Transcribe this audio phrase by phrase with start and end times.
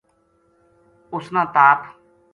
[1.13, 1.79] اس نا تاپ